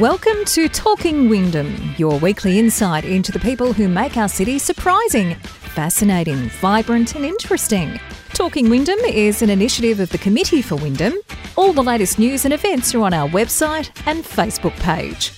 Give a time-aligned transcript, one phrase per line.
[0.00, 5.36] Welcome to Talking Wyndham, your weekly insight into the people who make our city surprising,
[5.36, 7.98] fascinating, vibrant, and interesting.
[8.34, 11.14] Talking Wyndham is an initiative of the Committee for Wyndham.
[11.56, 15.32] All the latest news and events are on our website and Facebook page.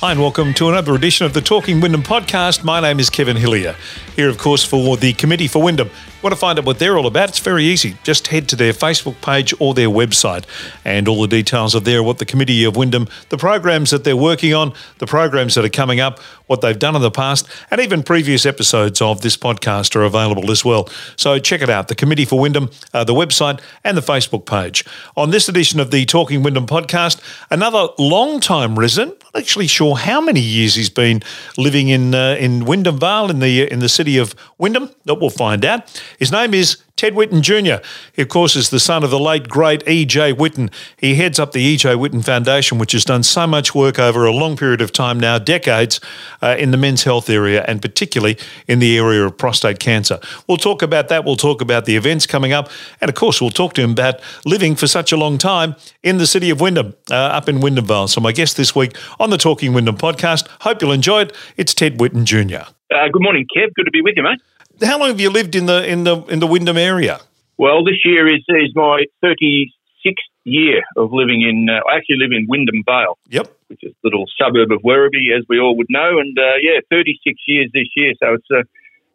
[0.00, 2.62] Hi, and welcome to another edition of the Talking Wyndham podcast.
[2.62, 3.74] My name is Kevin Hillier,
[4.14, 5.90] here, of course, for the Committee for Wyndham.
[6.22, 7.28] Want to find out what they're all about?
[7.28, 7.96] It's very easy.
[8.02, 10.44] Just head to their Facebook page or their website,
[10.84, 12.02] and all the details are there.
[12.02, 15.68] What the Committee of Wyndham, the programs that they're working on, the programs that are
[15.68, 19.94] coming up, what they've done in the past, and even previous episodes of this podcast
[19.94, 20.88] are available as well.
[21.16, 21.88] So check it out.
[21.88, 24.84] The Committee for Wyndham, uh, the website, and the Facebook page.
[25.16, 27.20] On this edition of the Talking Wyndham podcast,
[27.50, 29.22] another long-time resident.
[29.36, 31.22] Actually sure how many years he's been
[31.58, 34.90] living in uh, in Wyndham Vale in the in the city of Wyndham.
[35.04, 36.02] That we'll find out.
[36.18, 37.84] His name is Ted Whitten Jr.
[38.14, 40.32] He, of course, is the son of the late, great E.J.
[40.32, 40.72] Whitten.
[40.96, 41.90] He heads up the E.J.
[41.94, 45.38] Whitten Foundation, which has done so much work over a long period of time now,
[45.38, 46.00] decades,
[46.40, 50.18] uh, in the men's health area and particularly in the area of prostate cancer.
[50.48, 51.26] We'll talk about that.
[51.26, 52.70] We'll talk about the events coming up.
[53.02, 56.16] And, of course, we'll talk to him about living for such a long time in
[56.16, 58.08] the city of Wyndham, uh, up in Wyndham Vale.
[58.08, 61.36] So, my guest this week on the Talking Wyndham podcast, hope you'll enjoy it.
[61.58, 62.70] It's Ted Whitten Jr.
[62.90, 63.74] Uh, good morning, Kev.
[63.74, 64.40] Good to be with you, mate.
[64.82, 67.20] How long have you lived in the in the in the Wyndham area?
[67.58, 71.68] Well, this year is is my thirty sixth year of living in.
[71.68, 73.18] Uh, I actually live in Wyndham Vale.
[73.28, 73.52] Yep.
[73.68, 76.80] Which is a little suburb of Werribee, as we all would know, and uh, yeah,
[76.90, 78.12] thirty six years this year.
[78.22, 78.62] So it's a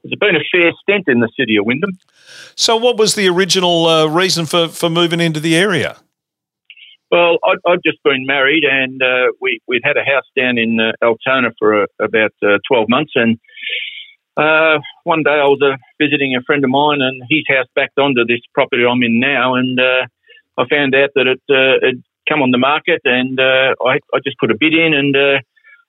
[0.03, 1.92] it's been a fair stint in the city of Wyndham.
[2.56, 5.98] So, what was the original uh, reason for, for moving into the area?
[7.12, 10.80] Well, I'd, I'd just been married, and uh, we we'd had a house down in
[10.80, 13.38] uh, Altona for uh, about uh, twelve months, and
[14.38, 18.00] uh, one day I was uh, visiting a friend of mine, and his house backed
[18.00, 20.08] onto this property I'm in now, and uh,
[20.58, 24.19] I found out that it uh, had come on the market, and uh, I, I
[24.24, 25.40] just put a bid in, and uh,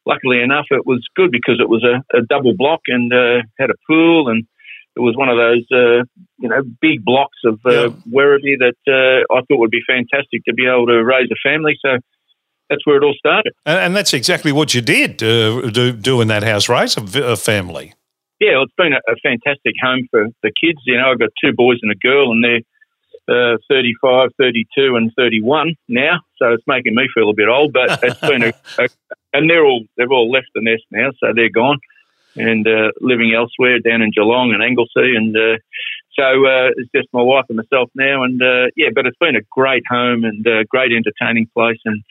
[0.07, 3.71] luckily enough, it was good because it was a, a double block and uh, had
[3.71, 4.45] a pool, and
[4.97, 6.05] it was one of those uh,
[6.39, 7.89] you know big blocks of uh, Yeah.
[8.11, 11.79] Werribee that uh, I thought would be fantastic to be able to raise a family.
[11.85, 11.99] So
[12.69, 13.53] that's where it all started.
[13.67, 16.95] And, and that's exactly what you did uh, do, do in that house, right?
[16.97, 17.95] a family.
[18.43, 20.81] Yeah, well, it's been a, a fantastic home for the kids.
[20.85, 25.13] You know, I've got two boys and a girl, and they're uh, 35, 32, and
[25.17, 26.19] 31 now.
[26.39, 28.89] So it's making me feel a bit old, but it's been a, a
[29.33, 31.79] and they're all they've all left the nest now, so they're gone
[32.35, 35.59] and uh, living elsewhere down in Geelong and Anglesea, and uh,
[36.19, 39.37] so uh, it's just my wife and myself now, and uh, yeah, but it's been
[39.37, 42.03] a great home and uh, great entertaining place, and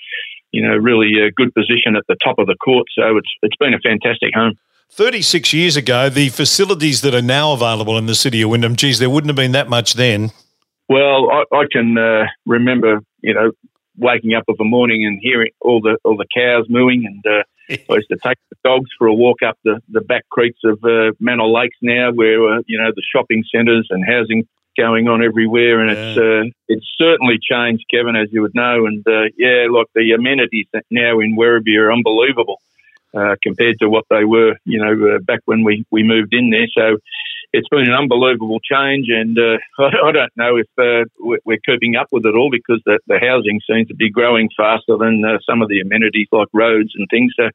[0.52, 2.88] you know, really a good position at the top of the court.
[2.98, 4.56] So it's it's been a fantastic home.
[4.91, 9.00] 36 years ago, the facilities that are now available in the city of Wyndham, geez,
[9.00, 10.31] there wouldn't have been that much then.
[10.90, 13.51] Well, I, I can uh, remember, you know,
[13.97, 17.44] waking up of a morning and hearing all the all the cows mooing, and uh,
[17.90, 20.84] I used to take the dogs for a walk up the, the back creeks of
[20.84, 24.46] uh, Manor Lakes now, where uh, you know the shopping centres and housing
[24.78, 29.06] going on everywhere, and it's uh, it's certainly changed, Kevin, as you would know, and
[29.07, 32.59] uh, yeah, look, the amenities now in Werribee are unbelievable.
[33.14, 36.50] Uh, compared to what they were, you know, uh, back when we, we moved in
[36.50, 36.68] there.
[36.74, 36.98] So
[37.54, 41.60] it's been an unbelievable change, and uh, I, I don't know if uh, we're, we're
[41.66, 45.24] keeping up with it all because the, the housing seems to be growing faster than
[45.26, 47.34] uh, some of the amenities like roads and things.
[47.36, 47.50] So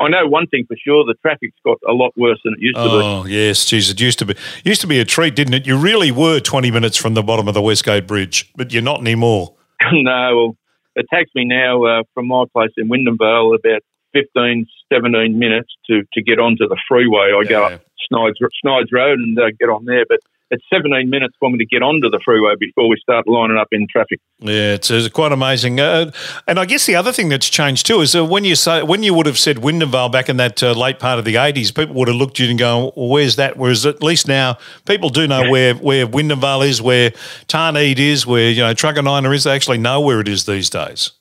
[0.00, 2.76] I know one thing for sure: the traffic's got a lot worse than it used
[2.76, 2.88] to be.
[2.88, 5.66] Oh, yes, geez, it used to be used to be a treat, didn't it?
[5.66, 9.00] You really were 20 minutes from the bottom of the Westgate Bridge, but you're not
[9.00, 9.54] anymore.
[9.92, 10.56] no, well,
[10.96, 15.72] it takes me now uh, from my place in Wyndham Vale about 15, 17 minutes
[15.86, 17.32] to, to get onto the freeway.
[17.32, 18.34] I go up Sneydes,
[18.64, 20.20] Sneydes Road and uh, get on there, but
[20.52, 23.68] it's 17 minutes for me to get onto the freeway before we start lining up
[23.72, 24.20] in traffic.
[24.38, 25.80] Yeah, it's, it's quite amazing.
[25.80, 26.12] Uh,
[26.46, 29.02] and I guess the other thing that's changed too is uh, when you say when
[29.02, 31.94] you would have said Wyndham back in that uh, late part of the eighties, people
[31.94, 35.08] would have looked at you and go, well, "Where's that?" Whereas at least now people
[35.08, 37.12] do know where where Wyndham is, where
[37.48, 39.44] Tarneit is, where you know Trucker Truganina is.
[39.44, 41.12] They actually know where it is these days.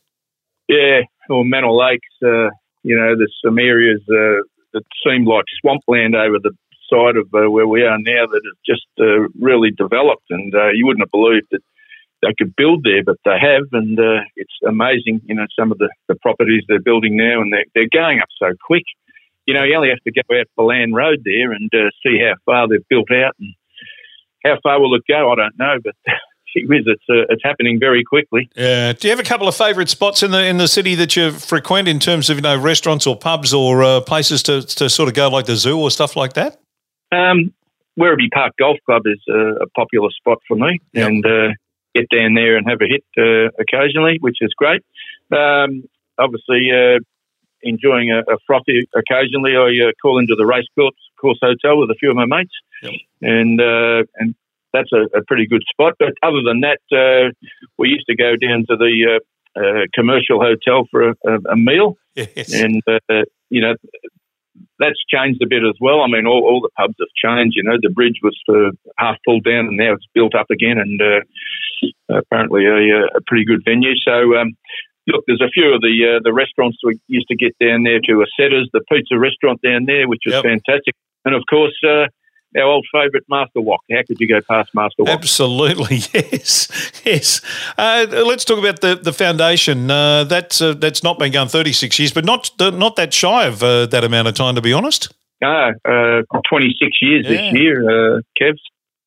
[0.68, 2.50] Yeah, or Manor Lakes, uh,
[2.84, 4.42] you know, there's some areas uh,
[4.74, 6.52] that seem like swampland over the
[6.92, 10.70] side of uh, where we are now that have just uh, really developed, and uh,
[10.74, 11.62] you wouldn't have believed that
[12.22, 15.78] they could build there, but they have, and uh, it's amazing, you know, some of
[15.80, 18.84] the, the properties they're building now, and they're, they're going up so quick.
[19.48, 22.36] You know, you only have to go out Land Road there and uh, see how
[22.46, 23.54] far they've built out, and
[24.46, 25.32] how far will it go?
[25.32, 25.96] I don't know, but
[26.56, 28.50] whiz, it's uh, it's happening very quickly.
[28.56, 28.94] Yeah.
[28.94, 31.32] Do you have a couple of favourite spots in the in the city that you
[31.32, 35.10] frequent in terms of you know restaurants or pubs or uh, places to to sort
[35.10, 36.60] of go like the zoo or stuff like that?
[37.12, 37.54] Um,
[38.00, 41.08] Werribee Park Golf Club is a, a popular spot for me, Yep.
[41.08, 41.50] and uh,
[41.94, 44.82] get down there and have a hit uh, occasionally, which is great.
[45.32, 45.84] Um,
[46.18, 47.00] obviously, uh,
[47.64, 49.56] enjoying a, a, frothy occasionally.
[49.56, 52.54] I uh, call into the race course, course hotel with a few of my mates,
[52.82, 52.94] yep.
[53.22, 54.36] and uh, and
[54.74, 55.94] that's a, a, pretty good spot.
[56.00, 57.32] But other than that, uh,
[57.78, 59.20] we used to go down to the
[59.56, 62.54] uh, commercial hotel for a, a meal, yes.
[62.54, 62.82] and
[63.50, 63.76] you know
[64.82, 66.02] that's changed a bit as well.
[66.02, 67.56] I mean, all, all the pubs have changed.
[67.56, 70.78] You know, the bridge was uh, half pulled down and now it's built up again,
[70.78, 71.22] and uh,
[72.10, 73.94] apparently a, a, pretty good venue.
[74.04, 74.58] So, um,
[75.08, 78.02] look, there's a few of the uh, the restaurants we used to get down there
[78.10, 78.22] to.
[78.22, 80.44] A Setters, the pizza restaurant down there, which is yep.
[80.44, 80.96] fantastic,
[81.26, 81.78] and of course.
[81.86, 82.08] Uh,
[82.58, 83.82] our old favourite Master Wok.
[83.92, 85.10] How could you go past Master Wok?
[85.10, 87.42] Absolutely, yes, yes.
[87.78, 89.90] Uh, let's talk about the the foundation.
[89.90, 93.46] Uh, that's uh, that's not been going thirty six years, but not not that shy
[93.46, 95.14] of uh, that amount of time, to be honest.
[95.42, 97.32] No, uh, twenty six years yeah.
[97.32, 98.56] this year, uh, Kev.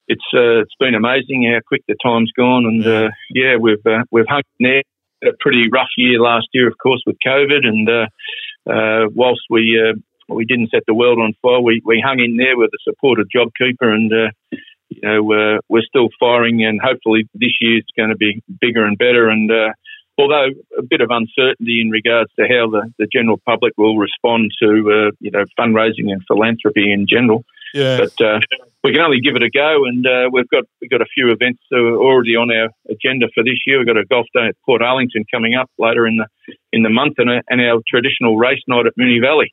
[0.06, 4.42] It's it's been amazing how quick the time's gone, and yeah, yeah we've we've hung
[4.60, 4.82] there.
[5.24, 9.80] A pretty rough year last year, of course, with COVID, and whilst we
[10.28, 11.60] we didn't set the world on fire.
[11.60, 14.56] We, we hung in there with the support of JobKeeper, and uh,
[14.88, 18.84] you know we're, we're still firing, and hopefully this year it's going to be bigger
[18.84, 19.28] and better.
[19.28, 19.72] And uh,
[20.18, 20.48] although
[20.78, 24.68] a bit of uncertainty in regards to how the, the general public will respond to
[24.68, 27.44] uh, you know fundraising and philanthropy in general,
[27.74, 27.98] yeah.
[27.98, 28.38] but uh,
[28.82, 29.84] we can only give it a go.
[29.84, 33.60] And uh, we've got we've got a few events already on our agenda for this
[33.66, 33.78] year.
[33.78, 36.26] We've got a golf day at Portarlington coming up later in the
[36.72, 39.52] in the month, and, a, and our traditional race night at Moonee Valley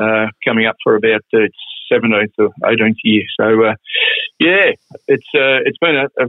[0.00, 1.56] uh, coming up for about uh, its
[1.92, 3.22] 17th or 18th year.
[3.38, 3.74] So, uh,
[4.38, 4.72] yeah,
[5.06, 6.28] it's uh, it's been a, a,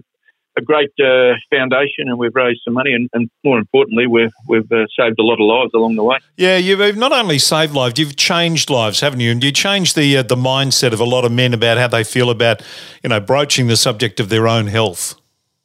[0.57, 4.69] a great uh, foundation, and we've raised some money, and, and more importantly, we've we've
[4.71, 6.17] uh, saved a lot of lives along the way.
[6.35, 9.31] Yeah, you've not only saved lives, you've changed lives, haven't you?
[9.31, 12.29] And you changed the the mindset of a lot of men about how they feel
[12.29, 12.61] about
[13.03, 15.15] you know broaching the subject of their own health.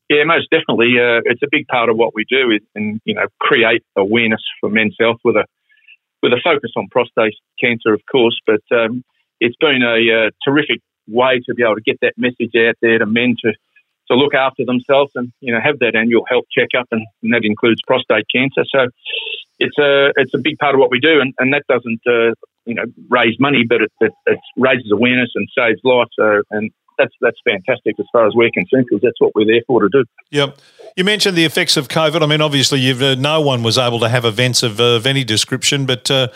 [0.08, 0.92] Yeah, most definitely.
[1.24, 4.70] it's a big part of what we do, is, and you know, create awareness for
[4.70, 5.44] men's health with a
[6.22, 8.38] with a focus on prostate cancer, of course.
[8.46, 9.04] But um,
[9.40, 12.98] it's been a uh, terrific way to be able to get that message out there
[12.98, 13.52] to men to
[14.08, 17.44] to look after themselves and you know have that annual health checkup, and, and that
[17.44, 18.64] includes prostate cancer.
[18.68, 18.88] So
[19.58, 22.34] it's a it's a big part of what we do, and, and that doesn't uh,
[22.64, 26.10] you know raise money, but it, it, it, raises awareness and saves lives.
[26.18, 29.62] So and that's that's fantastic as far as we're concerned because that's what we're there
[29.66, 30.04] for to do.
[30.30, 30.58] Yep.
[30.96, 32.22] You mentioned the effects of COVID.
[32.22, 35.24] I mean, obviously, uh, no one was able to have events of, uh, of any
[35.24, 36.28] description, but uh,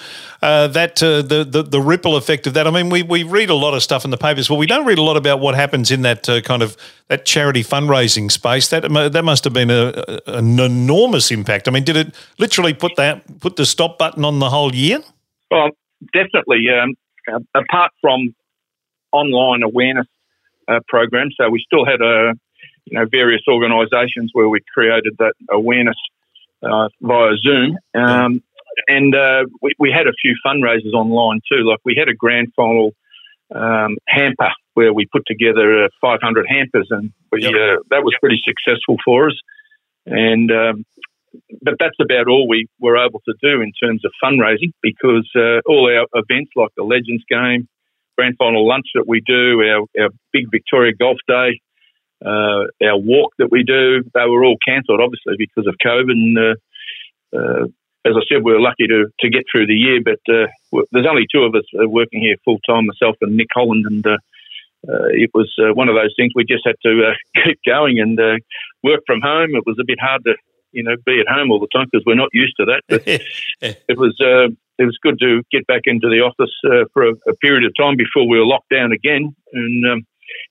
[0.42, 2.66] uh that uh, the, the, the ripple effect of that.
[2.66, 4.84] I mean, we, we read a lot of stuff in the papers, but we don't
[4.84, 6.76] read a lot about what happens in that uh, kind of
[7.08, 8.68] that charity fundraising space.
[8.68, 11.66] That that must have been a, an enormous impact.
[11.66, 15.00] I mean, did it literally put that put the stop button on the whole year?
[15.50, 15.70] Well,
[16.12, 16.66] definitely.
[16.68, 16.94] Um,
[17.54, 18.34] apart from
[19.12, 20.06] online awareness
[20.70, 21.28] uh, program.
[21.38, 22.32] So we still had a,
[22.86, 25.96] you know, various organisations where we created that awareness
[26.62, 27.76] uh, via Zoom.
[27.94, 28.42] Um,
[28.86, 31.64] and uh, we, we, had a few fundraisers online too.
[31.68, 32.92] Like we had a grand final
[33.54, 37.52] um, hamper where we put together uh, 500 hampers, and we, yep.
[37.52, 39.34] Uh, that was pretty successful for us.
[40.06, 40.84] And um,
[41.62, 45.60] but that's about all we were able to do in terms of fundraising because uh,
[45.66, 47.68] all our events like the Legends Game,
[48.16, 51.60] grand final lunch that we do, our, our big Victoria Golf Day,
[52.24, 56.12] uh, our walk that we do, they were all cancelled, obviously, because of COVID.
[56.12, 56.54] And uh,
[57.36, 57.64] uh,
[58.04, 60.46] as I said, we were lucky to, to get through the year, but uh,
[60.92, 63.84] there's only two of us working here full time, myself and Nick Holland.
[63.88, 64.18] And uh,
[64.88, 67.12] uh, it was one of those things we just had to
[67.44, 68.18] keep going and
[68.82, 69.54] work from home.
[69.54, 70.34] It was a bit hard to,
[70.72, 72.82] you know, be at home all the time because we're not used to that.
[72.88, 73.02] But
[73.88, 74.14] it was
[74.80, 77.72] it was good to get back into the office uh, for a, a, period of
[77.78, 79.36] time before we were locked down again.
[79.52, 80.06] And um,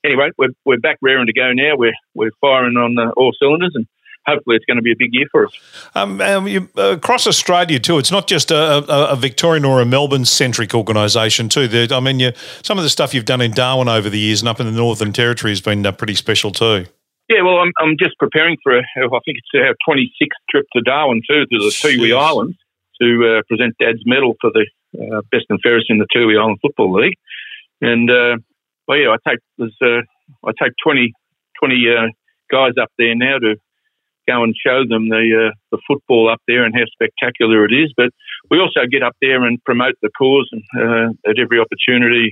[0.06, 1.76] anyway, we're, we're back raring to go now.
[1.76, 3.86] We're we're firing on uh, all cylinders and.
[4.28, 5.54] Hopefully, it's going to be a big year for us.
[5.96, 9.82] Um, um, you, uh, across Australia too, it's not just a, a, a Victorian or
[9.82, 11.68] a Melbourne-centric organisation too.
[11.68, 14.42] The, I mean, you, some of the stuff you've done in Darwin over the years
[14.42, 16.86] and up in the Northern Territory has been uh, pretty special too.
[17.30, 20.82] Yeah, well, I'm, I'm just preparing for, a, I think it's our 26th trip to
[20.82, 22.58] Darwin too, to the Tiwi Islands
[23.02, 24.66] to uh, present Dad's medal for the
[24.98, 27.18] uh, best and fairest in the Tiwi Island Football League.
[27.82, 28.38] And uh,
[28.88, 30.02] well, yeah, I take there's uh,
[30.46, 31.14] I take 20,
[31.60, 32.08] 20 uh,
[32.52, 33.56] guys up there now to
[34.28, 37.94] go and show them the uh, the football up there and how spectacular it is.
[37.96, 38.10] But
[38.50, 42.32] we also get up there and promote the cause and uh, at every opportunity,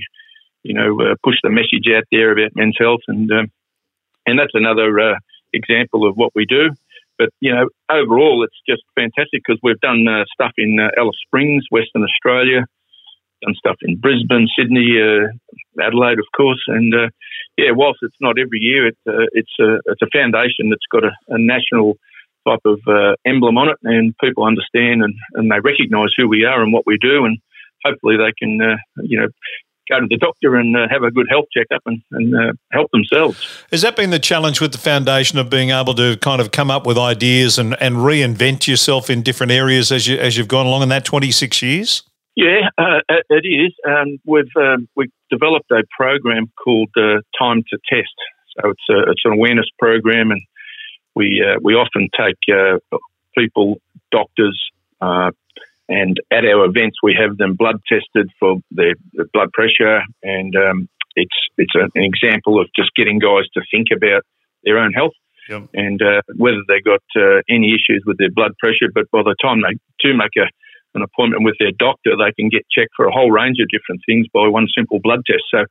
[0.62, 3.50] you know, push the message out there about men's health and um,
[4.26, 5.16] and that's another
[5.54, 6.70] example of what we do.
[7.18, 11.18] But you know, overall, it's just fantastic because we've done uh, stuff in uh, Alice
[11.26, 12.64] Springs, Western Australia,
[13.42, 17.08] done stuff in Brisbane, Sydney, uh, Adelaide, of course, and uh,
[17.56, 21.04] yeah, whilst it's not every year, it's uh, it's a it's a foundation that's got
[21.04, 21.98] a, a national
[22.46, 26.44] type of uh, emblem on it, and people understand and, and they recognise who we
[26.44, 27.38] are and what we do, and
[27.84, 29.28] hopefully they can you know
[29.90, 32.90] go to the doctor and uh, have a good health checkup and, and uh, help
[32.92, 33.64] themselves.
[33.70, 36.70] Has that been the challenge with the foundation of being able to kind of come
[36.70, 40.66] up with ideas and, and reinvent yourself in different areas as you as you've gone
[40.66, 42.02] along in that twenty six years?
[42.36, 43.72] Yeah, uh, it is.
[43.86, 48.14] Um, we've um, we've developed a program called uh, Time to Test.
[48.56, 50.40] So it's a, it's an awareness program, and
[51.14, 52.78] we uh, we often take uh,
[53.36, 53.80] people,
[54.10, 54.58] doctors,
[55.00, 55.30] uh,
[55.88, 60.54] and at our events, we have them blood tested for their, their blood pressure, and
[60.56, 64.22] um, it's it's an example of just getting guys to think about
[64.64, 65.14] their own health
[65.48, 65.68] yep.
[65.74, 68.92] and uh, whether they've got uh, any issues with their blood pressure.
[68.92, 70.46] But by the time they do make a,
[70.94, 74.02] an appointment with their doctor, they can get checked for a whole range of different
[74.06, 75.44] things by one simple blood test.
[75.50, 75.64] So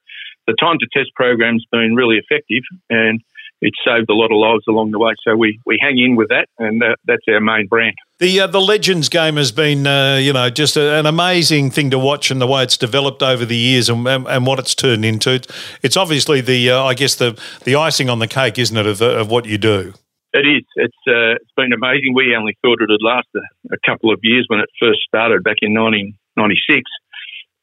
[0.48, 3.22] the time to test program's been really effective, and
[3.62, 5.14] it's saved a lot of lives along the way.
[5.24, 7.96] So we, we hang in with that, and uh, that's our main brand.
[8.20, 11.90] The uh, the Legends game has been, uh, you know, just a, an amazing thing
[11.92, 14.76] to watch, and the way it's developed over the years, and, and, and what it's
[14.76, 15.42] turned into.
[15.82, 19.02] It's obviously the, uh, I guess the the icing on the cake, isn't it, of,
[19.02, 19.94] of what you do?
[20.34, 20.64] It is.
[20.76, 22.14] It's uh, it's been amazing.
[22.14, 25.44] We only thought it would last a, a, couple of years when it first started
[25.44, 26.82] back in 1996,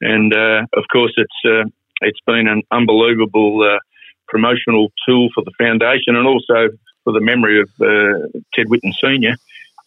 [0.01, 1.69] and uh, of course it's
[2.01, 3.79] it's been an unbelievable
[4.35, 6.67] promotional tool for the foundation and also
[7.05, 9.35] for the memory of uh, Ted Whitten Senior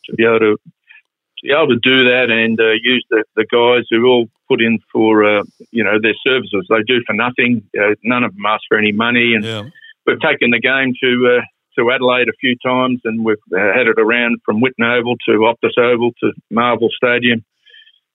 [0.07, 3.45] to be able to, to be able to do that and uh, use the, the
[3.45, 6.67] guys who all put in for uh, you know their services.
[6.71, 7.69] They do for nothing.
[7.79, 9.65] Uh, none of them ask for any money, and yeah.
[10.07, 11.45] we've taken the game to uh,
[11.79, 15.33] to Adelaide a few times, and we've uh, had it around from Whitten Oval to
[15.45, 17.45] Optus Oval to Marvel Stadium,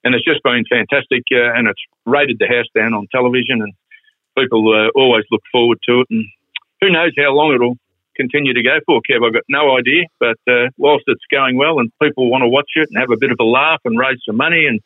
[0.04, 1.22] and it's just been fantastic.
[1.30, 3.74] and it's rated the house down on television and
[4.38, 6.08] people uh, always look forward to it.
[6.10, 6.26] And
[6.82, 7.78] who knows how long it'll
[8.16, 9.26] continue to go for, Kev.
[9.26, 10.06] I've got no idea.
[10.20, 13.18] But uh, whilst it's going well and people want to watch it and have a
[13.18, 14.80] bit of a laugh and raise some money and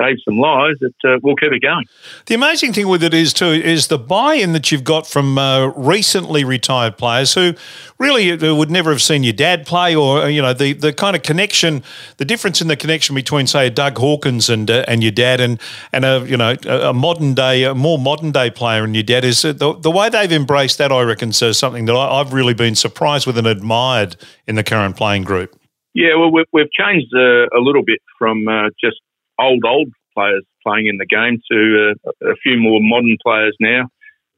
[0.00, 1.84] save some lives, it, uh, we'll keep it going.
[2.26, 5.68] The amazing thing with it is too is the buy-in that you've got from uh,
[5.68, 7.54] recently retired players who
[7.98, 10.92] really uh, would never have seen your dad play, or uh, you know the the
[10.92, 11.82] kind of connection,
[12.16, 15.60] the difference in the connection between say Doug Hawkins and uh, and your dad, and
[15.92, 19.24] and a you know a, modern day, a more modern day player and your dad
[19.24, 20.92] is uh, the the way they've embraced that.
[20.92, 24.64] I reckon so something that I, have really been surprised with and admired in the
[24.64, 25.58] current playing group.
[25.94, 28.46] Yeah, well, we've, we've changed a little bit from
[28.80, 28.96] just
[29.38, 33.88] old old players playing in the game to uh, a few more modern players now.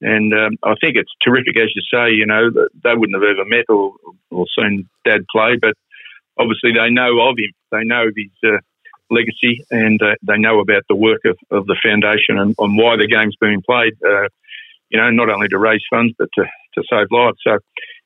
[0.00, 2.12] And um, I think it's terrific, as you say.
[2.12, 3.94] You know, they wouldn't have ever met or,
[4.30, 5.74] or seen Dad play, but
[6.38, 7.52] obviously they know of him.
[7.72, 8.58] They know of his uh,
[9.10, 13.08] legacy, and uh, they know about the work of, of the foundation and, why the
[13.08, 13.94] game's being played.
[14.04, 14.28] Uh,
[14.90, 17.38] you know, not only to raise funds but to, to save lives.
[17.42, 17.58] So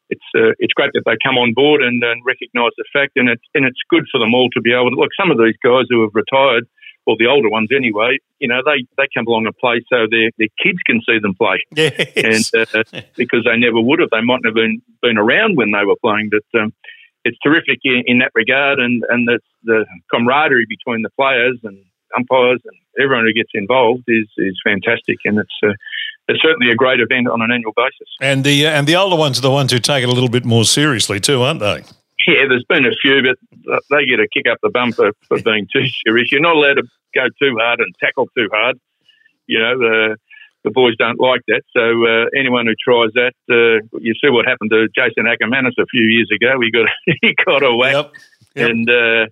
[0.09, 3.29] it's uh, it's great that they come on board and, and recognise the fact, and
[3.29, 5.11] it's and it's good for them all to be able to look.
[5.19, 6.67] Some of these guys who have retired
[7.07, 10.31] or the older ones anyway, you know, they, they come along and play so their,
[10.39, 11.59] their kids can see them play.
[11.75, 12.51] Yes.
[12.55, 15.85] And uh, because they never would have, they mightn't have been, been around when they
[15.85, 16.31] were playing.
[16.31, 16.73] But um,
[17.25, 21.79] it's terrific in, in, that regard, and, and the, the camaraderie between the players and
[22.17, 25.19] umpires and everyone who gets involved is, is fantastic.
[25.25, 25.73] And it's, uh,
[26.29, 28.09] it's certainly a great event on an annual basis.
[28.21, 30.29] And the, uh, and the older ones are the ones who take it a little
[30.29, 31.83] bit more seriously too, aren't they?
[32.31, 35.41] Yeah, there's been a few, but they get a kick up the bum for, for
[35.43, 36.31] being too serious.
[36.31, 36.85] You're not allowed to
[37.15, 38.79] go too hard and tackle too hard.
[39.47, 40.17] You know, the
[40.63, 41.63] the boys don't like that.
[41.73, 45.87] So uh, anyone who tries that, uh, you see what happened to Jason Akermanis a
[45.87, 46.61] few years ago.
[46.61, 46.89] He got
[47.23, 48.13] he got a whack, yep.
[48.55, 48.71] Yep.
[48.71, 49.27] and uh,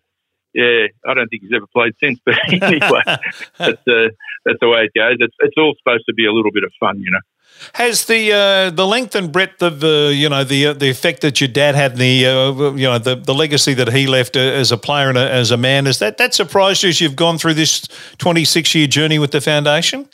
[0.54, 2.18] yeah, I don't think he's ever played since.
[2.24, 3.02] But anyway,
[3.58, 4.08] that's uh,
[4.44, 5.16] that's the way it goes.
[5.20, 7.20] It's it's all supposed to be a little bit of fun, you know.
[7.74, 11.22] Has the uh, the length and breadth of the you know the uh, the effect
[11.22, 14.40] that your dad had, the uh, you know the, the legacy that he left uh,
[14.40, 17.16] as a player and a, as a man, has that that surprised you as you've
[17.16, 17.88] gone through this
[18.18, 20.08] twenty six year journey with the foundation?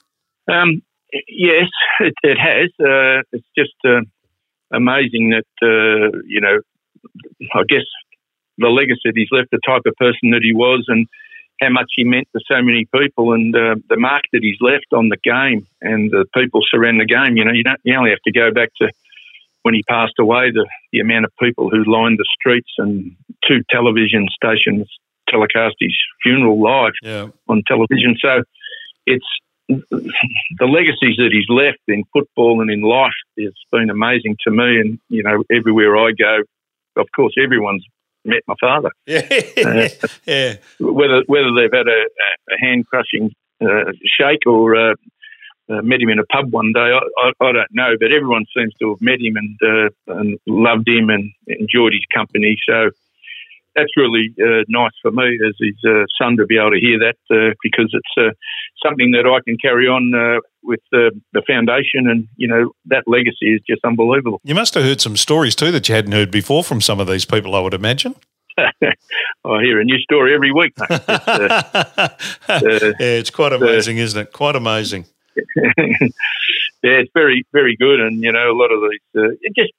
[0.51, 0.83] Um,
[1.29, 1.69] yes,
[2.01, 2.71] it, it has.
[2.81, 4.01] Uh, it's just uh,
[4.73, 6.59] amazing that you know,
[7.55, 7.85] I guess
[8.59, 11.07] the legacy that he's left, the type of person that he was, and
[11.61, 14.87] how much he meant to so many people and uh, the mark that he's left
[14.93, 17.37] on the game and the people surrounding the game.
[17.37, 18.91] You know, you don't you only have to go back to
[19.63, 23.17] when he passed away, the, the amount of people who lined the streets and
[23.49, 24.87] two television stations
[25.29, 27.29] telecast his funeral live yeah.
[27.49, 28.15] on television.
[28.21, 28.43] So
[29.07, 29.27] it's
[29.69, 34.81] the legacies that he's left in football and in life has been amazing to me.
[34.81, 36.43] And, you know, everywhere I go,
[36.97, 37.87] of course, everyone's
[38.25, 38.91] met my father.
[39.07, 39.23] Yeah,
[39.65, 39.89] uh,
[40.27, 40.55] yeah.
[40.81, 42.05] Whether whether they've had a,
[42.51, 44.95] a hand crushing uh, shake or uh,
[45.71, 46.81] uh, met him in a pub one day.
[46.81, 50.39] I, I, I, don't know, but everyone seems to have met him and, uh, and
[50.47, 52.57] loved him and enjoyed his company.
[52.69, 52.91] So
[53.75, 56.99] that's really uh, nice for me as his uh, son to be able to hear
[56.99, 58.31] that uh, because it's uh,
[58.87, 63.61] something that I can carry on with the foundation, and you know that legacy is
[63.69, 64.41] just unbelievable.
[64.45, 67.07] You must have heard some stories too that you hadn't heard before from some of
[67.07, 68.15] these people, I would imagine.
[68.59, 70.75] I hear a new story every week.
[72.47, 74.33] It's, uh, yeah, it's quite amazing, uh, isn't it?
[74.33, 75.07] Quite amazing.
[75.67, 76.03] yeah,
[76.83, 78.01] it's very, very good.
[78.01, 79.73] And, you know, a lot of these, uh, it just,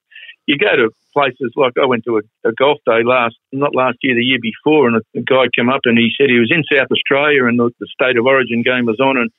[0.47, 3.97] you go to places like I went to a, a, golf day last, not last
[4.01, 6.51] year, the year before, and a, a, guy came up and he said he was
[6.51, 9.31] in South Australia and the, the State of Origin game was on, and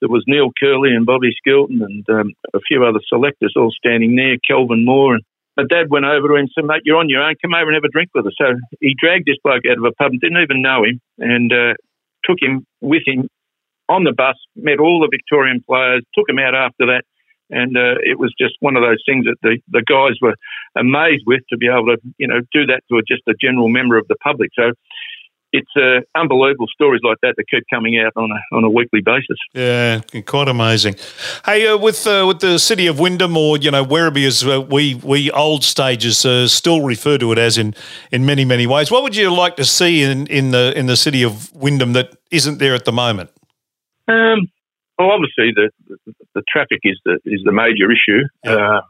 [0.00, 4.16] there was Neil Kerley and Bobby Skilton and um, a few other selectors all standing
[4.16, 5.14] there, Kelvin Moore.
[5.14, 5.24] And
[5.56, 7.34] my dad went over to him and said, Mate, you're on your own.
[7.40, 8.34] Come over and have a drink with us.
[8.36, 11.52] So he dragged this bloke out of a pub and didn't even know him and
[11.52, 11.74] uh,
[12.24, 13.28] took him with him
[13.88, 17.04] on the bus, met all the Victorian players, took him out after that.
[17.50, 20.34] And uh, it was just one of those things that the, the guys were
[20.76, 23.98] amazed with to be able to, you know, do that to just a general member
[23.98, 24.50] of the public.
[24.54, 24.72] So
[25.54, 29.00] it's uh, unbelievable stories like that that keep coming out on a on a weekly
[29.00, 29.38] basis.
[29.52, 30.96] Yeah, quite amazing.
[31.46, 34.60] Hey, uh, with uh, with the city of Wyndham or you know Werribee, as uh,
[34.60, 37.74] we we old stages uh, still refer to it as in
[38.10, 38.90] in many many ways.
[38.90, 42.16] What would you like to see in in the in the city of Wyndham that
[42.32, 43.30] isn't there at the moment?
[44.08, 44.48] Um,
[44.98, 48.22] well, obviously the, the, the traffic is the is the major issue.
[48.46, 48.80] Uh,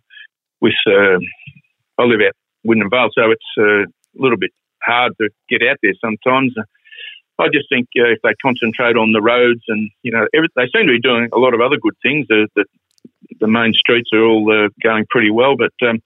[0.60, 2.34] with I live out
[2.64, 3.84] Wyndham Vale, so it's a
[4.14, 4.50] little bit
[4.82, 6.54] hard to get out there sometimes.
[7.38, 10.68] I just think uh, if they concentrate on the roads and you know every, they
[10.74, 12.26] seem to be doing a lot of other good things.
[12.28, 12.64] The the,
[13.40, 16.00] the main streets are all uh, going pretty well, but um,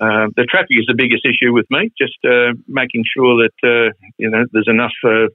[0.00, 1.90] uh, the traffic is the biggest issue with me.
[1.98, 5.26] Just uh, making sure that uh, you know there's enough uh,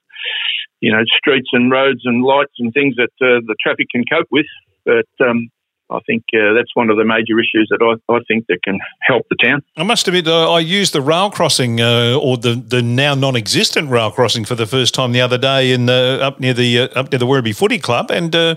[0.81, 4.45] you know streets and roads and lights and things that the traffic can cope with.
[4.86, 5.50] But um,
[5.91, 8.79] I think uh, that's one of the major issues that I, I, think that can
[9.01, 9.63] help the town.
[9.75, 13.89] I must admit, uh, I used the rail crossing uh, or the, the now non-existent
[13.89, 16.99] rail crossing for the first time the other day in the, up near the uh,
[16.99, 18.56] up near the Werribee Footy Club, and uh,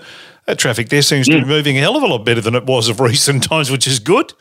[0.58, 1.32] traffic there seems mm.
[1.32, 1.48] to be mm.
[1.48, 3.98] moving a hell of a lot better than it was of recent times, which is
[3.98, 4.32] good.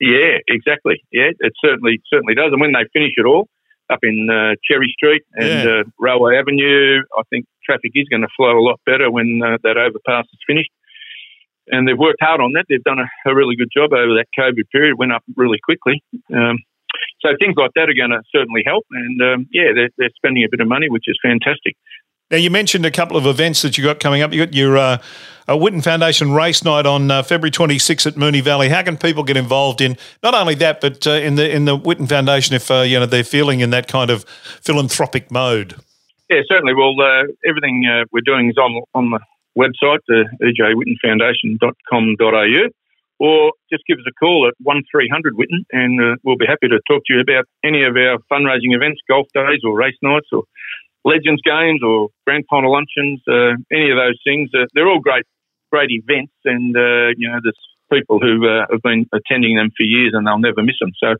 [0.00, 1.02] Yeah, exactly.
[1.12, 2.50] Yeah, it certainly certainly does.
[2.50, 3.48] And when they finish it all
[3.90, 5.82] up in uh, Cherry Street and yeah.
[5.98, 10.24] Railway Avenue, I think traffic is going to flow a lot better when that overpass
[10.32, 10.70] is finished
[11.68, 12.66] and they've worked hard on that.
[12.68, 14.92] They've done a, a really good job over that COVID period.
[14.92, 16.02] It went up really quickly.
[16.32, 16.58] Um,
[17.20, 18.84] so things like that are going to certainly help.
[18.90, 21.74] And um, yeah, they're, they're, spending a bit of money, which is fantastic.
[22.28, 24.32] Now, you mentioned a couple of events that you got coming up.
[24.32, 24.98] You got your uh,
[25.46, 28.68] Whitten Foundation race night on uh, February 26 at Moonee Valley.
[28.68, 31.78] How can people get involved in not only that, but uh, in the in the
[31.78, 34.24] Whitten Foundation if uh, you know they're feeling in that kind of
[34.60, 35.76] philanthropic mode?
[36.28, 36.74] Yeah, certainly.
[36.74, 39.20] Well, uh, everything uh, we're doing is on on the
[39.56, 42.68] website, uh, ejwhittenfoundation.com.au,
[43.20, 46.80] or just give us a call at 1300 Whitten and uh, we'll be happy to
[46.88, 50.42] talk to you about any of our fundraising events, golf days or race nights or
[51.06, 54.50] Legends games or grand final luncheons, uh, any of those things.
[54.52, 55.24] Uh, they're all great,
[55.70, 59.84] great events, and uh, you know there's people who uh, have been attending them for
[59.84, 60.90] years and they'll never miss them.
[60.98, 61.14] So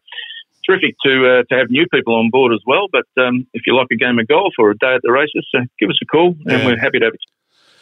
[0.66, 2.87] terrific to uh, to have new people on board as well.
[2.90, 5.46] But um, if you like a game of golf or a day at the races,
[5.55, 6.66] uh, give us a call, and yeah.
[6.66, 7.20] we're happy to have it.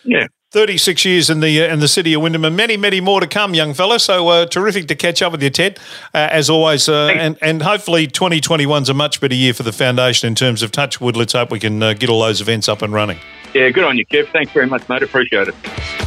[0.05, 0.27] Yeah.
[0.55, 3.27] 36 years in the uh, in the city of Wyndham and many, many more to
[3.27, 3.99] come, young fella.
[3.99, 5.81] So uh, terrific to catch up with you, Ted,
[6.14, 6.88] uh, as always.
[6.88, 10.71] Uh, and, and hopefully 2021's a much better year for the foundation in terms of
[10.71, 11.17] touch wood.
[11.17, 13.19] Let's hope we can uh, get all those events up and running.
[13.53, 14.31] Yeah, good on you, Kev.
[14.31, 15.03] Thanks very much, mate.
[15.03, 16.04] Appreciate it.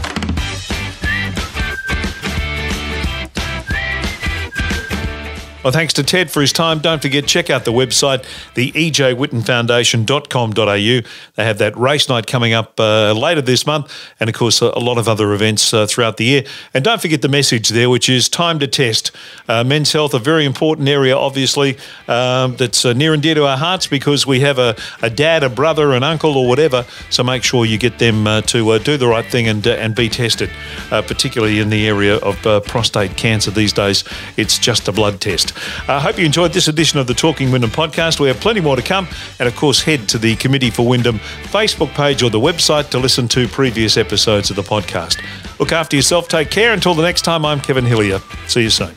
[5.68, 6.80] Well, thanks to Ted for his time.
[6.80, 11.10] Don't forget, check out the website, the ejwhittenfoundation.com.au.
[11.36, 14.80] They have that race night coming up uh, later this month, and of course, a,
[14.80, 16.46] lot of other events uh, throughout the year.
[16.74, 19.12] And don't forget the message there, which is time to test.
[19.50, 21.78] Uh, men's health, a very important area, obviously,
[22.08, 25.44] um, that's uh, near and dear to our hearts because we have a, a, dad,
[25.44, 26.86] a brother, an uncle, or whatever.
[27.10, 29.94] So make sure you get them uh, to uh, do the right thing and, and
[29.94, 30.50] be tested,
[30.90, 34.06] particularly in the area of prostate cancer these days.
[34.38, 35.57] It's just a blood test.
[35.88, 38.20] I hope you enjoyed this edition of the Talking Wyndham podcast.
[38.20, 39.08] We have plenty more to come.
[39.40, 41.20] And of course, head to the Committee for Wyndham
[41.52, 45.22] Facebook page or the website to listen to previous episodes of the podcast.
[45.60, 46.28] Look after yourself.
[46.28, 46.74] Take care.
[46.74, 48.20] Until the next time, I'm Kevin Hillier.
[48.48, 48.94] See you soon.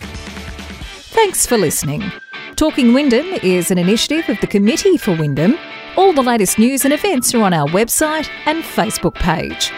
[1.12, 2.10] Thanks for listening.
[2.56, 5.58] Talking Wyndham is an initiative of the Committee for Wyndham.
[5.96, 9.72] All the latest news and events are on our website and Facebook page.